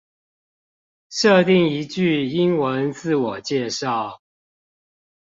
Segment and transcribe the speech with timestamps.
[1.11, 4.17] 設定一句英文自我介紹